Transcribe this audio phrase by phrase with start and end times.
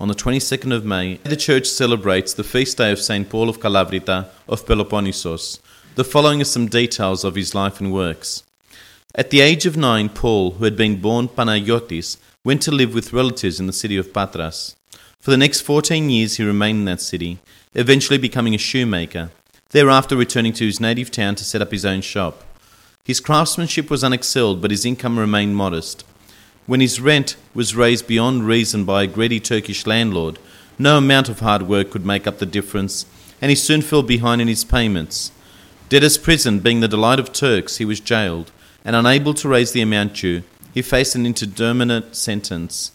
[0.00, 3.28] on the 22nd of May, the church celebrates the feast day of St.
[3.28, 5.60] Paul of Kalavrita of Peloponnesos.
[5.94, 8.42] The following are some details of his life and works.
[9.14, 13.12] At the age of nine, Paul, who had been born Panayotis, went to live with
[13.12, 14.74] relatives in the city of Patras.
[15.20, 17.38] For the next 14 years he remained in that city,
[17.74, 19.30] eventually becoming a shoemaker,
[19.70, 22.42] thereafter returning to his native town to set up his own shop.
[23.04, 26.04] His craftsmanship was unexcelled, but his income remained modest.
[26.66, 30.38] When his rent was raised beyond reason by a greedy Turkish landlord,
[30.78, 33.04] no amount of hard work could make up the difference,
[33.40, 35.32] and he soon fell behind in his payments.
[35.88, 38.52] Debtor's prison being the delight of Turks, he was jailed,
[38.84, 40.42] and unable to raise the amount due,
[40.72, 42.92] he faced an indeterminate sentence.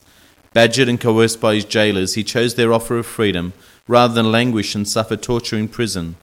[0.53, 3.53] Badgered and coerced by his jailers, he chose their offer of freedom
[3.87, 6.15] rather than languish and suffer torture in prison.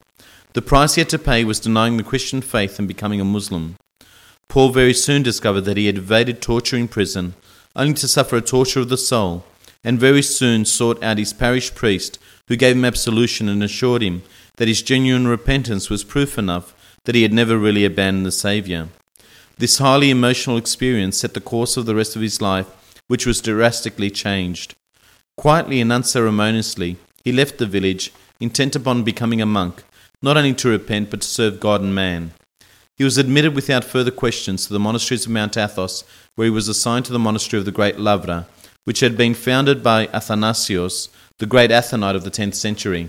[0.55, 3.77] The price he had to pay was denying the Christian faith and becoming a Muslim.
[4.48, 7.34] Paul very soon discovered that he had evaded torture in prison,
[7.77, 9.45] only to suffer a torture of the soul,
[9.83, 14.23] and very soon sought out his parish priest, who gave him absolution and assured him
[14.56, 18.89] that his genuine repentance was proof enough that he had never really abandoned the Saviour.
[19.59, 22.67] This highly emotional experience set the course of the rest of his life,
[23.06, 24.75] which was drastically changed.
[25.36, 29.84] Quietly and unceremoniously, he left the village, intent upon becoming a monk,
[30.23, 32.33] not only to repent but to serve God and man.
[32.97, 36.05] He was admitted without further questions to the monasteries of Mount Athos,
[36.37, 38.47] where he was assigned to the monastery of the great Lavra,
[38.84, 43.09] which had been founded by Athanasios, the great Athonite of the tenth century.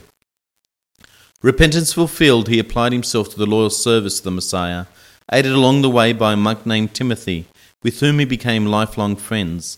[1.44, 4.86] Repentance fulfilled, he applied himself to the loyal service of the Messiah,
[5.32, 7.46] aided along the way by a monk named Timothy,
[7.84, 9.78] with whom he became lifelong friends.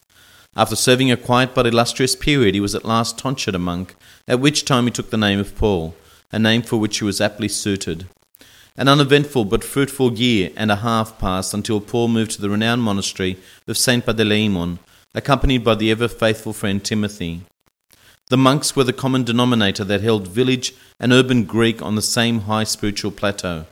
[0.56, 3.96] After serving a quiet but illustrious period, he was at last tonsured a monk,
[4.28, 5.94] at which time he took the name of Paul,
[6.32, 8.08] a name for which he was aptly suited.
[8.80, 12.84] An uneventful but fruitful year and a half passed until Paul moved to the renowned
[12.84, 14.06] monastery of St.
[14.06, 14.78] Panteleimon,
[15.16, 17.42] accompanied by the ever faithful friend Timothy.
[18.30, 22.42] The monks were the common denominator that held village and urban Greek on the same
[22.42, 23.66] high spiritual plateau.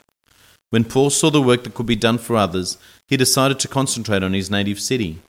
[0.72, 4.24] When Paul saw the work that could be done for others, he decided to concentrate
[4.24, 5.20] on his native city.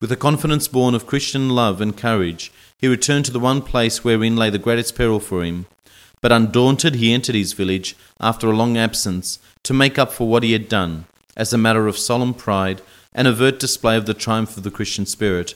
[0.00, 4.02] With a confidence born of Christian love and courage, he returned to the one place
[4.02, 5.66] wherein lay the greatest peril for him,
[6.20, 10.42] but undaunted, he entered his village after a long absence to make up for what
[10.42, 12.82] he had done, as a matter of solemn pride
[13.12, 15.54] and overt display of the triumph of the Christian spirit.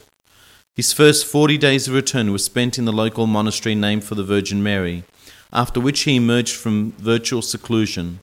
[0.75, 4.25] His first forty days of return were spent in the local monastery named for the
[4.25, 5.05] Virgin Mary,
[5.53, 8.19] after which he emerged from virtual seclusion.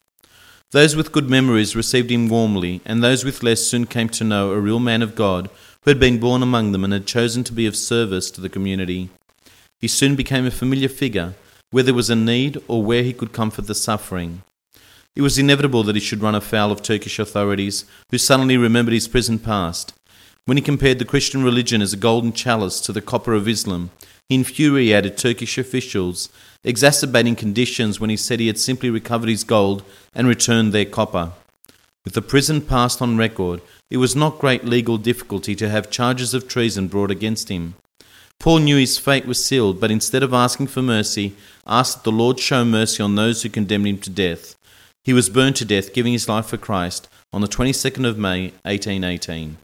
[0.72, 4.52] Those with good memories received him warmly, and those with less soon came to know
[4.52, 5.50] a real man of God
[5.84, 8.50] who had been born among them and had chosen to be of service to the
[8.50, 9.10] community.
[9.80, 11.34] He soon became a familiar figure,
[11.72, 14.44] where there was a need or where he could comfort the suffering.
[15.16, 19.08] It was inevitable that he should run afoul of Turkish authorities, who suddenly remembered his
[19.08, 19.94] prison past.
[20.46, 23.92] When he compared the Christian religion as a golden chalice to the copper of Islam,
[24.28, 26.30] he infuriated Turkish officials,
[26.64, 29.84] exacerbating conditions when he said he had simply recovered his gold
[30.14, 31.34] and returned their copper.
[32.04, 36.34] With the prison past on record, it was not great legal difficulty to have charges
[36.34, 37.76] of treason brought against him.
[38.42, 41.36] Paul knew his fate was sealed, but instead of asking for mercy,
[41.68, 44.56] asked that the Lord show mercy on those who condemned him to death.
[45.04, 48.46] He was burned to death, giving his life for Christ, on the 22nd of May,
[48.64, 49.58] 1818.